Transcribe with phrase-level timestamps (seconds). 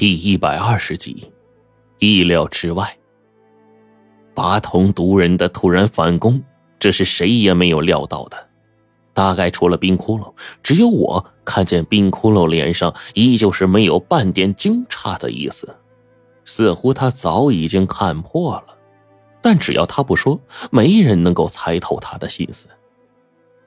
[0.00, 1.30] 第一百二十集，
[1.98, 2.96] 意料之外。
[4.32, 6.42] 八通毒人的突然反攻，
[6.78, 8.48] 这是谁也没有料到的。
[9.12, 10.32] 大概除了冰窟窿，
[10.62, 15.76] 只有我看见冰窟窿脸上依旧是没有半点惊诧的意思，
[16.46, 18.68] 似乎他早已经看破了。
[19.42, 20.40] 但只要他不说，
[20.70, 22.66] 没人能够猜透他的心思。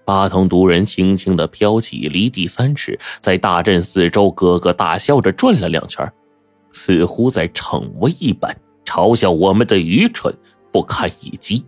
[0.04, 6.12] 八通毒人轻轻的飘起，离地三尺，在大阵四周咯咯大笑着转了两圈。
[6.74, 8.54] 似乎在逞威一般，
[8.84, 10.36] 嘲笑我们的愚蠢
[10.72, 11.64] 不堪一击。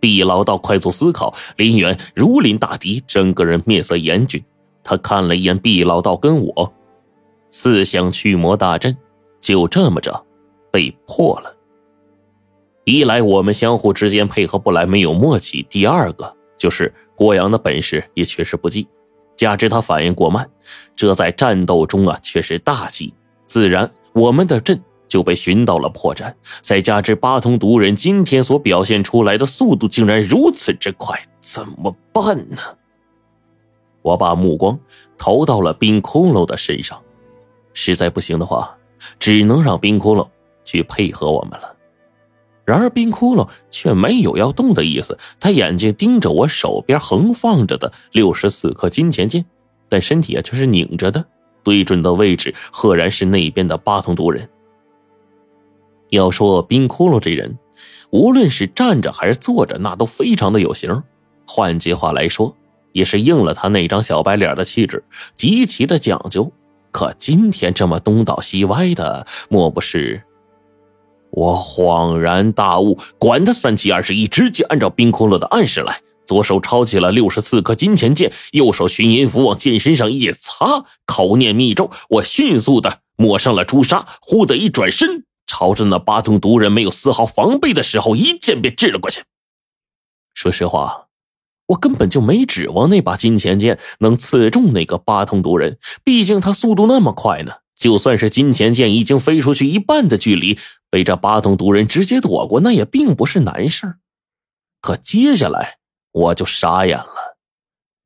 [0.00, 4.42] 毕老道快速思考，林远如临大敌，整个人面色严峻。
[4.82, 6.72] 他看了一眼毕老道跟我，
[7.50, 8.96] 四象驱魔大阵
[9.40, 10.24] 就这么着
[10.72, 11.54] 被破了。
[12.84, 18.88] 一来我们相互之间配合不来，没有默契；第二个就是郭阳的本事也确实不济，
[19.36, 20.48] 加之他反应过慢，
[20.96, 23.12] 这在战斗中啊却是大忌，
[23.44, 23.88] 自然。
[24.12, 26.32] 我们的阵就被寻到了破绽，
[26.62, 32.58] 再加之八通毒人今天所表现出来的速度竟然如此之快，怎么办呢？
[34.02, 34.78] 我把目光
[35.18, 37.00] 投到了冰窟窿的身上，
[37.74, 38.76] 实在不行的话，
[39.18, 40.26] 只能让冰窟窿
[40.64, 41.76] 去配合我们了。
[42.64, 49.44] 然而冰窟窿却没有要动的意思，他眼睛盯着我手边横放着的六十四颗金钱剑，
[49.88, 51.24] 但身体啊却是拧着的。
[51.62, 54.48] 对准的位置，赫然是那边的八通毒人。
[56.10, 57.58] 要说冰窟窿这人，
[58.10, 61.02] 无论是站着还是坐着，那都非常的有型。
[61.46, 62.56] 换句话来说，
[62.92, 65.04] 也是应了他那张小白脸的气质，
[65.36, 66.52] 极其的讲究。
[66.90, 70.22] 可今天这么东倒西歪的，莫不是？
[71.30, 76.00] 我恍然大悟，管他三七二十一，直接按照冰窟窿的暗示来。
[76.30, 81.90] 左手抄起了六十四颗金钱剑，右手寻音符往剑身上一擦，口念密咒。
[82.08, 89.24] 我迅速的抹上了朱砂，忽的一转身，朝着那八通毒人没有丝毫防备的时候，一剑便掷了过去。
[90.32, 91.08] 说实话，
[91.66, 97.54] 我根本就没指望那把金钱剑能刺中那个八通毒人，毕竟他速度那么快呢。
[97.76, 100.56] 就算是金钱剑已经飞出去一半的距离，
[100.88, 103.96] 被这八通毒人直接躲过，那也并不是难事
[104.80, 105.79] 可接下来。
[106.12, 107.36] 我就傻眼了，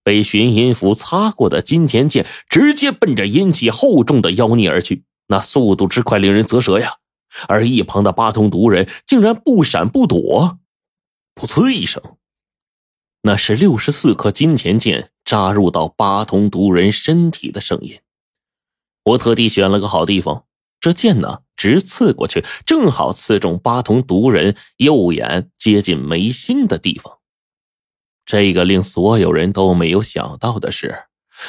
[0.02, 6.96] 被寻阴符擦过的金钱剑直接奔着阴气厚重的妖孽而去，那速度之快令人啧舌呀！
[7.48, 10.58] 而一旁的八通毒人竟然不闪不躲，
[11.34, 12.00] 噗呲一声，
[13.22, 17.98] 那是六十四颗金钱剑扎入到八通毒人身体的声音。
[19.04, 20.44] 我特地选了个好地方，
[20.78, 27.18] 这剑呢直刺过去，正好刺中八通毒人右眼接近眉心的地方。
[28.26, 31.04] 这个令所有人都没有想到的是，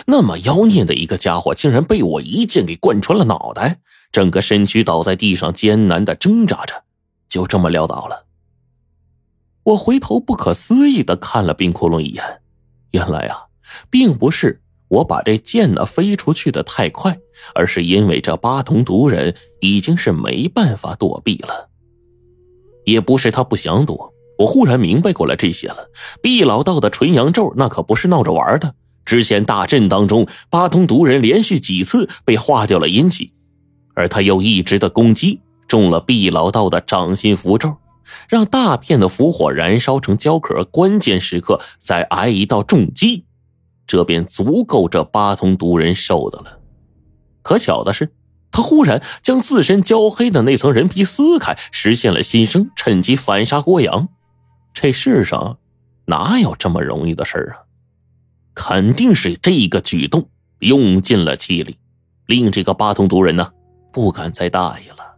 [0.07, 3.79] 那么妖孽的一个家伙，竟然被我一剑给贯穿了脑袋，
[4.11, 6.83] 整个身躯倒在地上，艰难的挣扎着，
[7.29, 8.25] 就这么撂倒了。
[9.63, 12.41] 我回头不可思议的看了冰窟窿一眼，
[12.91, 13.45] 原来啊，
[13.89, 17.17] 并不是我把这剑呢飞出去的太快，
[17.53, 21.69] 而是因为这八通毒人已经是没办法躲避了，
[22.83, 24.13] 也不是他不想躲。
[24.38, 25.90] 我忽然明白过来这些了。
[26.22, 28.75] 毕老道的纯阳咒那可不是闹着玩的。
[29.06, 33.34] 之前大阵当中，八通毒人连续几次被化掉了阴气，
[33.94, 37.78] 而他又一直的攻击中了毕老道的掌心符咒，
[38.28, 40.63] 让大片的符火燃烧成焦壳。
[40.66, 43.25] 关键时刻再挨一道重击，
[43.85, 46.59] 这便足够这八通毒人受的了。
[47.44, 48.12] 可巧的是，
[48.50, 54.09] 他忽然将自身焦黑的那层人皮撕开，实现了新生，趁机反杀郭阳。
[54.75, 55.57] 这世上
[56.05, 57.63] 哪有这么容易的事儿啊？
[58.53, 61.77] 肯定是这个举动用尽了气力，
[62.27, 63.51] 令这个八通毒人呢
[63.91, 65.15] 不敢再大意了。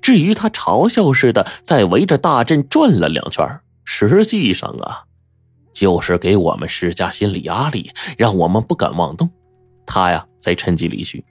[0.00, 3.46] 至于他嘲笑似的在围着大阵转了两圈，
[3.84, 5.04] 实际上啊，
[5.72, 9.30] 就是给我们施加心理压力，让我们不敢妄动。
[9.86, 11.24] 他呀，在趁机离去。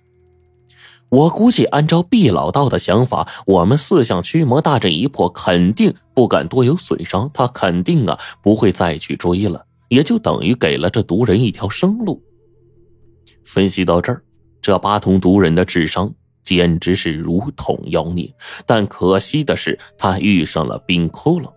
[1.09, 7.31] 我估计，按照毕老道的想法，我们四象驱魔大阵一破，肯定不敢多有损伤。
[7.33, 12.21] 他肯定啊，不会再去追了，也就等于给了这毒人一条生路。
[13.45, 14.21] 分析到这儿，
[14.61, 16.13] 这八通毒人的智商
[16.43, 18.29] 简直是如同妖孽。
[18.65, 21.49] 但可惜的是，他遇上了冰窟窿，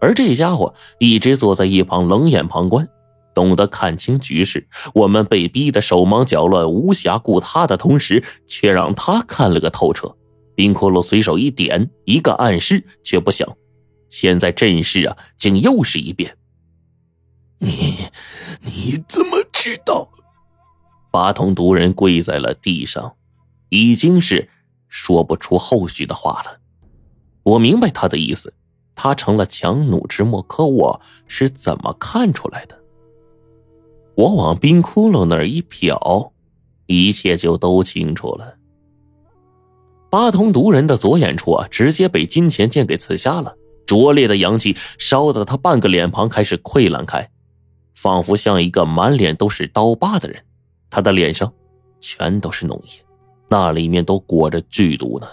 [0.00, 2.88] 而这家伙一直坐在一旁冷眼旁观。
[3.34, 10.16] 懂得看清局势，我们被逼得手忙脚乱，无暇顾他的同时，却让他看了个透彻。
[10.54, 13.46] 冰窟窿随手一点，一个暗示，却不想，
[14.08, 16.36] 现在阵势啊，竟又是一变。
[17.58, 17.70] 你
[18.60, 20.08] 你怎么知道？
[21.10, 23.16] 八通毒人跪在了地上，
[23.70, 24.48] 已经是
[24.88, 26.60] 说不出后续的话了。
[27.42, 28.52] 我明白他的意思，
[28.94, 32.78] 他成了强弩之末，可我是怎么看出来的？
[34.14, 36.32] 我往冰窟窿那儿一瞟，
[36.86, 38.56] 一切就都清楚了。
[40.10, 43.56] 八通毒人的左眼处啊，直接被金钱剑给刺瞎了，
[43.86, 47.30] 拙劣的阳气烧得他半个脸庞开始溃烂开，
[47.94, 50.42] 仿佛像一个满脸都是刀疤的人。
[50.90, 51.52] 他的脸上
[52.00, 53.04] 全都是脓液，
[53.48, 55.26] 那里面都裹着剧毒呢。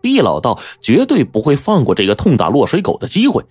[0.00, 3.44] 毕老道绝对不会放过这个痛打落水狗的机会，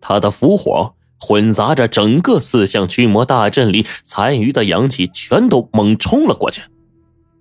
[0.00, 0.94] 他的符火。
[1.22, 6.62] 混杂着整个四象驱魔大阵里残余的阳气，全都猛冲了过去。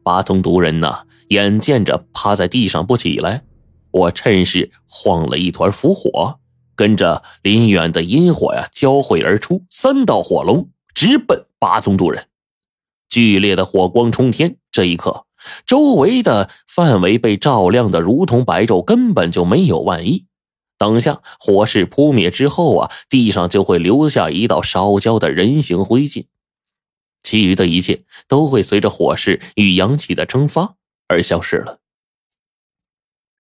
[0.04, 3.42] 八通毒人呐，眼见着趴在地上不起来，
[3.92, 6.40] 我趁势晃了一团符火，
[6.76, 12.28] 跟着林远的阴火呀交汇而出，三道火龙直奔八宗渡人。
[13.10, 15.26] 剧烈的火光冲天，这一刻，
[15.66, 20.26] 周围的范围被照亮的如同白昼，根本就没有万一。
[20.78, 26.28] 等下火势扑灭之后啊，地上就会留下一道烧焦的人形灰烬，
[27.24, 30.76] 其余的一切都会随着火势与阳气的蒸发
[31.08, 31.80] 而消失了。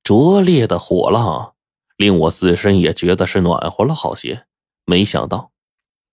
[0.07, 1.56] 灼烈的火浪
[1.98, 4.45] 令我自身也觉得是暖和了好些，
[4.86, 5.51] 没想到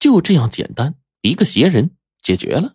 [0.01, 2.75] 就这样简单，一个邪人解决了。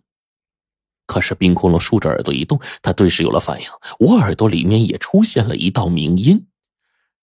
[1.04, 3.68] 可是冰窟窿竖着耳朵一动，他顿时有了反应，
[3.98, 6.46] 我耳朵里面也出现了一道鸣音。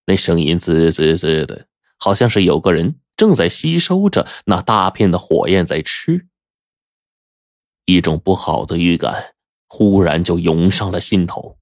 [0.05, 1.65] 那声音滋滋滋的，
[1.97, 6.27] 好像是有个人正在吸收着那大片的火焰在吃。
[7.85, 9.33] 一种不好的预感
[9.67, 11.57] 忽然就涌上了心头。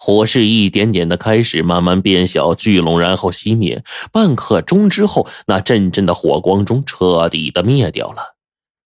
[0.00, 3.84] 火势一点点的开始慢慢变小聚拢，然后熄灭。
[4.10, 8.34] 半刻钟之后，那阵阵的火光中彻底的灭掉了，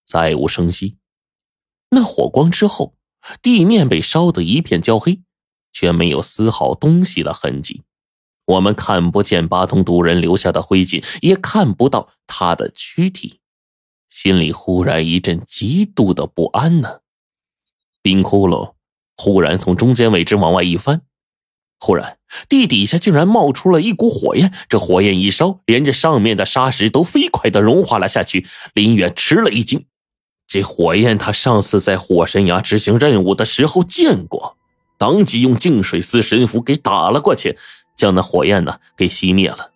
[0.05, 0.97] 再无声息。
[1.89, 2.93] 那火光之后，
[3.41, 5.21] 地面被烧得一片焦黑。
[5.77, 7.83] 却没有丝毫东西的痕迹，
[8.45, 13.41] 我们看不见八通毒人留下的灰烬，也看不到他的躯体，
[14.09, 17.01] 心里忽然一阵极度的不安呢。
[18.01, 18.74] 冰窟窿
[19.17, 21.01] 忽然从中间位置往外一翻，
[21.79, 22.17] 忽然
[22.49, 28.45] 地底下竟然冒出了一股火焰，这火焰一烧，连着上面的沙石都飞快的融化了下去。
[28.73, 29.85] 林远吃了一惊，
[30.47, 34.57] 这火焰他上次在火神崖执行任务的时候见过。
[34.97, 37.57] 当即用净水司神符给打了过去，
[37.97, 39.71] 将那火焰呢给熄灭了。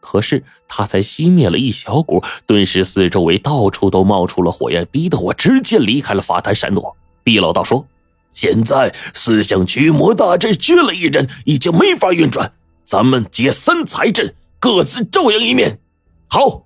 [0.00, 6.96] 可是他才熄灭了一小股，顿时四周围到处都冒出了火焰，逼得我直接离开了法坛闪躲。
[7.22, 7.86] 毕老道说
[8.30, 12.52] ：“现在四象驱魔大阵缺了一人，已经没法运转，
[12.84, 15.80] 咱们结三才阵，各自照应一面。”
[16.28, 16.64] 好，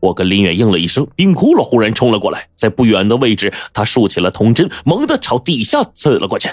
[0.00, 1.06] 我跟林远应了一声。
[1.14, 6.48] 冰窟窿忽然冲了过来，在不远的位置，他竖起了铜针，猛地朝地下刺了过去。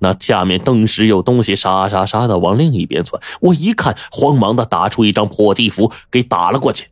[0.00, 6.86] 那下面顿时有东西沙沙沙的往另一边窜，我一看，慌忙的打出一张破地符给打了过去。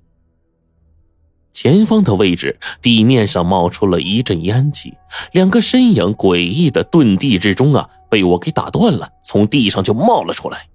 [1.56, 4.92] 前方的位置，地面上冒出了一阵烟气，
[5.32, 10.68] 两个身影诡异的遁地之中啊，被我给打断了，从地上就冒了出来。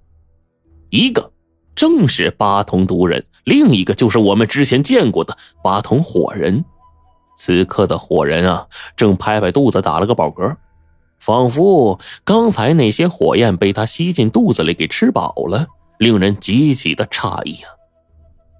[0.89, 1.31] 一个
[1.75, 6.65] 正是八通毒人，另一个就是我们之前见过的八通火人。
[7.37, 10.55] 此刻的火人啊，正拍拍肚子打了个饱嗝。
[11.19, 15.67] 仿佛刚才那些火焰被他吸进肚子里给吃饱了，
[16.00, 17.69] 令人极其的诧异啊！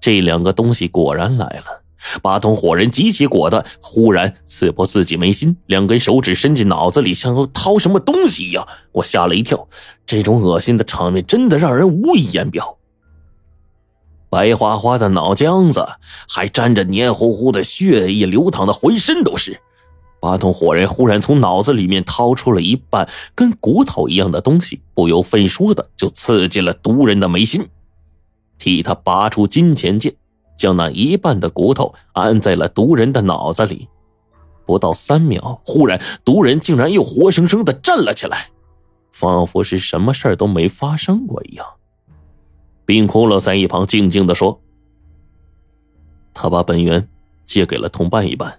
[0.00, 1.81] 这两个东西果然来了。
[2.20, 8.66] 八通火人极其果断，忽然刺破自己眉心，两根手指伸进脑子里，像要掏什么东西一样。
[8.92, 9.68] 我吓了一跳，
[10.04, 12.78] 这种恶心的场面真的让人无以言表。
[14.28, 15.86] 白花花的脑浆子，
[16.28, 19.60] 还沾着黏糊糊的血液，流淌的浑身都是。
[20.20, 27.68] 八通火人忽然从脑子里面掏出了一半跟骨头一样的东西，不由分说的就刺进了毒人的眉心，
[28.56, 30.14] 替他拔出金钱剑，
[30.62, 33.88] 将那一半的骨头安在了毒人的脑子里。
[34.64, 38.50] 不到三秒，忽然毒人竟然又活生生的站了起来，
[39.10, 41.66] 仿佛是什么事儿都没发生过一样。
[42.84, 44.60] 冰窟窿在一旁静静的说
[46.32, 47.08] ：“他把本源
[47.44, 48.56] 借给了同伴一半。”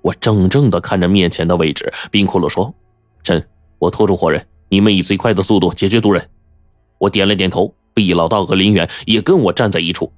[0.00, 2.74] 我怔怔的看着面前的位置，冰窟窿说
[3.22, 3.46] ：“朕，
[3.78, 6.30] 我拖住活人，你们以最快的速度解决毒人。”
[6.96, 7.74] 我点了点头。
[7.92, 10.10] 毕老道和林远也跟我站在一处。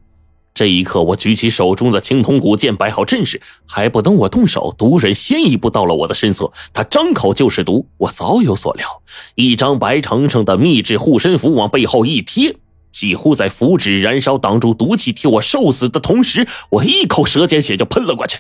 [0.57, 3.39] 这一刻，我举起手中的青铜古剑，摆好阵势。
[3.67, 7.87] 还不等我动手，毒人先一步到了我的身侧，他张口就是毒。
[7.99, 9.03] 我早有所料，
[9.35, 12.57] 一张白澄澄的秘制护身符往背后一贴，
[12.91, 18.39] 几乎在符纸燃烧挡住毒气替我受死的同时，我一口舌尖血就喷了过去。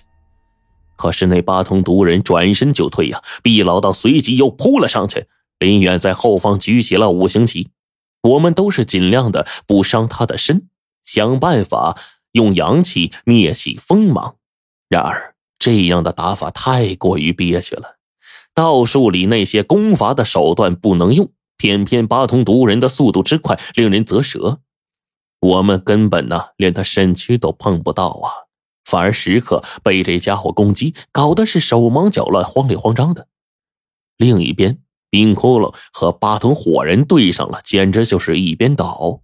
[0.96, 5.26] 可是那八通毒人转身就退呀，毕老道随即又扑了上去，
[5.58, 7.68] 林远在后方举起了五行旗，
[8.22, 10.68] 我们都是尽量的不伤他的身，
[11.06, 11.98] 想办法
[12.32, 14.36] 用阳气灭起锋芒。
[14.90, 17.96] 然而这样的打法太过于憋屈了，
[18.52, 24.60] 道术里那些功法的手段不能用，偏偏八通毒人的速度之快令人啧舌，
[25.40, 28.28] 我们根本呢连他身躯都碰不到啊，
[28.84, 33.28] 反而时刻被这家伙攻击，搞得是手忙脚乱、慌里慌张的。
[34.18, 34.80] 另一边。
[35.08, 39.22] 冰窟窿和八通火人对上了，简直就是一边倒。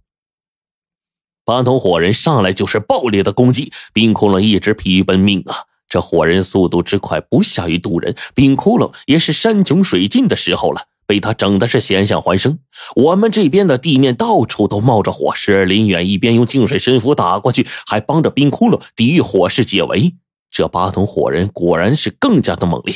[1.45, 5.65] 八通火人上来就是暴烈的攻击，冰窟窿一直疲于奔命啊！
[5.89, 12.59] 这火人速度之快不下于毒人，冰窟窿也是山穷水尽的时候了，被他整的是险象环生。
[12.95, 20.15] 我们这边的地面到处都冒着火，时而林远一边用净水神符打过去，还帮着冰窟窿抵御火势解围。
[20.49, 22.95] 这八桶火人果然是更加的猛烈，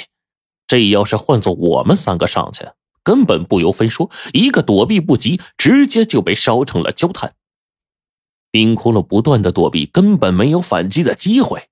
[0.67, 2.65] 这要是换做我们三个上去。
[3.03, 7.33] 根本不由分说，一个躲避不及，直接就被烧成了焦炭。
[8.51, 11.63] 冰窟窿不断的躲避，根本没有反击的机会。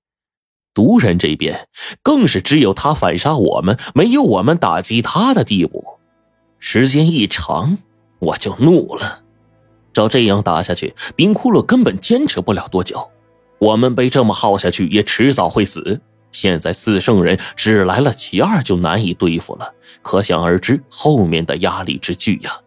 [0.74, 1.68] 毒人这边
[2.04, 5.84] 更是只有他反杀我们，没有我们打击他的地步。
[6.60, 7.78] 时间一长，
[8.20, 9.24] 我就怒了。
[9.94, 13.10] 照这样打下去，冰窟窿根本坚持不了多久。
[13.60, 16.02] 我们被这么耗下去，也迟早会死。
[16.34, 22.60] 现在四圣人只来了其二就难以对付了，可想而知后面的压力之巨呀！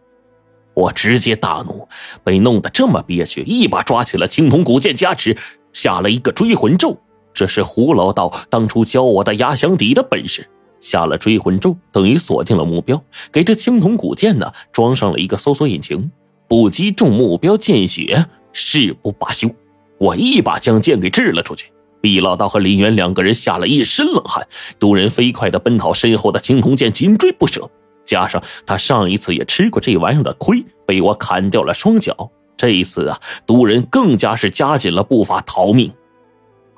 [0.79, 1.87] 我直接大怒，
[2.23, 5.35] 被弄得这么憋屈，一把抓起了青铜古剑加持，
[5.73, 6.97] 下了一个追魂咒。
[7.33, 10.49] 这是胡老道当初教我的压箱底的本事。
[10.79, 16.09] 下了追魂咒，等于锁定了目标，给这青铜古剑呢装上了一个搜索引擎，
[16.47, 19.49] 不击中目标见血，誓不罢休。
[19.97, 21.73] 我一把将剑给掷了出去。
[21.99, 24.47] 毕老道和林渊两个人吓了一身冷汗，
[24.79, 27.69] 众人飞快的奔逃，身后的青铜剑紧追不舍。
[28.09, 32.31] 加上他上一次也吃过这玩意儿的亏，被我砍掉了双脚。
[32.57, 35.93] 这一次啊，毒人更加是加紧了步伐逃命。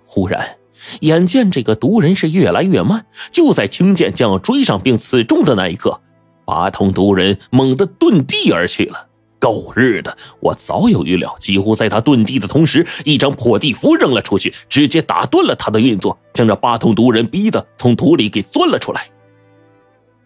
[0.05, 0.57] 忽然，
[0.99, 6.01] 眼见这个毒人是越来越慢，就在青剑将要追上并刺中的那一刻，
[6.43, 9.07] 八通毒人猛地遁地而去了。
[9.39, 10.15] 狗日的！
[10.39, 19.09] 我早有预料，几乎在他遁地的同时，一张破地符扔了出去，直接打断了他的运作，将这八通毒人逼得从土里给钻了出来。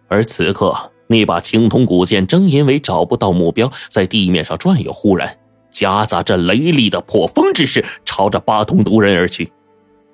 [0.09, 5.37] 而此刻，那把青铜古剑正因为找不到目标，在地面上转悠，忽然
[5.69, 9.51] 夹杂着雷厉的破风之势，朝着八通毒人而去。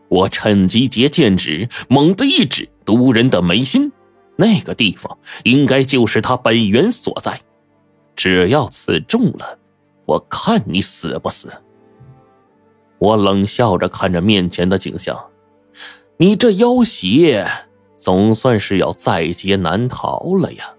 [0.10, 3.92] 我趁机截剑指，猛地一指毒人的眉心，
[4.36, 7.40] 那个地方应该就是他本源所在。
[8.16, 9.58] 只要刺中了，
[10.06, 11.50] 我看你死不死！
[13.00, 15.18] 我冷笑着看着面前的景象，
[16.18, 17.48] 你这妖邪
[17.96, 20.74] 总算是要在劫难逃了呀！